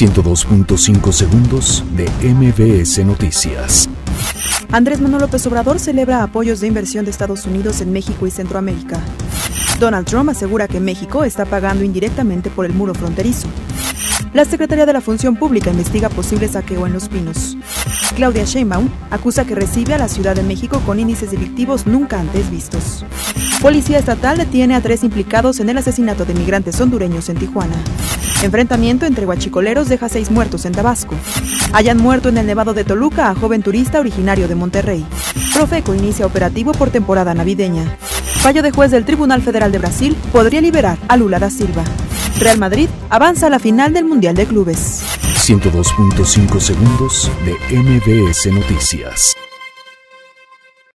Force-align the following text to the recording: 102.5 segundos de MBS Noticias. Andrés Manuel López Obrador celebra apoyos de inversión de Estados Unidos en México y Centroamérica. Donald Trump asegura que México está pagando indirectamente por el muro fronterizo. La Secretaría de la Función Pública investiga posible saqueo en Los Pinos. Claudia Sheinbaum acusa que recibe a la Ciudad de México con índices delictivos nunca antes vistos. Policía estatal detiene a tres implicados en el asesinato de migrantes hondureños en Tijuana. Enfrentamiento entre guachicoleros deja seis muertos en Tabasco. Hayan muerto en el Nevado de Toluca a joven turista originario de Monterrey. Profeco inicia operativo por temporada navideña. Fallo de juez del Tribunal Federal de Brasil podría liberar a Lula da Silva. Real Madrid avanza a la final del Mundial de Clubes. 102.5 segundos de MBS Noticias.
102.5 0.00 1.12
segundos 1.12 1.84
de 1.94 2.08
MBS 2.24 3.04
Noticias. 3.04 3.86
Andrés 4.72 4.98
Manuel 4.98 5.20
López 5.20 5.46
Obrador 5.46 5.78
celebra 5.78 6.22
apoyos 6.22 6.60
de 6.60 6.68
inversión 6.68 7.04
de 7.04 7.10
Estados 7.10 7.44
Unidos 7.44 7.82
en 7.82 7.92
México 7.92 8.26
y 8.26 8.30
Centroamérica. 8.30 8.98
Donald 9.80 10.06
Trump 10.06 10.28
asegura 10.28 10.68
que 10.68 10.78
México 10.78 11.24
está 11.24 11.46
pagando 11.46 11.82
indirectamente 11.82 12.50
por 12.50 12.66
el 12.66 12.74
muro 12.74 12.92
fronterizo. 12.94 13.48
La 14.34 14.44
Secretaría 14.44 14.84
de 14.84 14.92
la 14.92 15.00
Función 15.00 15.36
Pública 15.36 15.70
investiga 15.70 16.10
posible 16.10 16.46
saqueo 16.48 16.86
en 16.86 16.92
Los 16.92 17.08
Pinos. 17.08 17.56
Claudia 18.14 18.44
Sheinbaum 18.44 18.90
acusa 19.10 19.46
que 19.46 19.54
recibe 19.54 19.94
a 19.94 19.98
la 19.98 20.08
Ciudad 20.08 20.36
de 20.36 20.42
México 20.42 20.82
con 20.84 21.00
índices 21.00 21.30
delictivos 21.30 21.86
nunca 21.86 22.20
antes 22.20 22.50
vistos. 22.50 23.06
Policía 23.62 23.98
estatal 23.98 24.36
detiene 24.36 24.74
a 24.74 24.82
tres 24.82 25.02
implicados 25.02 25.60
en 25.60 25.70
el 25.70 25.78
asesinato 25.78 26.26
de 26.26 26.34
migrantes 26.34 26.78
hondureños 26.78 27.30
en 27.30 27.38
Tijuana. 27.38 27.76
Enfrentamiento 28.42 29.06
entre 29.06 29.24
guachicoleros 29.24 29.88
deja 29.88 30.10
seis 30.10 30.30
muertos 30.30 30.66
en 30.66 30.72
Tabasco. 30.72 31.14
Hayan 31.72 31.96
muerto 31.96 32.28
en 32.28 32.36
el 32.36 32.46
Nevado 32.46 32.74
de 32.74 32.84
Toluca 32.84 33.30
a 33.30 33.34
joven 33.34 33.62
turista 33.62 33.98
originario 33.98 34.46
de 34.46 34.54
Monterrey. 34.54 35.06
Profeco 35.54 35.94
inicia 35.94 36.26
operativo 36.26 36.72
por 36.72 36.90
temporada 36.90 37.32
navideña. 37.32 37.96
Fallo 38.36 38.62
de 38.62 38.70
juez 38.70 38.90
del 38.90 39.04
Tribunal 39.04 39.42
Federal 39.42 39.72
de 39.72 39.78
Brasil 39.78 40.16
podría 40.32 40.60
liberar 40.60 40.98
a 41.08 41.16
Lula 41.16 41.38
da 41.38 41.50
Silva. 41.50 41.84
Real 42.38 42.58
Madrid 42.58 42.88
avanza 43.10 43.48
a 43.48 43.50
la 43.50 43.58
final 43.58 43.92
del 43.92 44.04
Mundial 44.06 44.34
de 44.34 44.46
Clubes. 44.46 45.02
102.5 45.46 46.60
segundos 46.60 47.30
de 47.44 47.76
MBS 47.76 48.46
Noticias. 48.46 49.36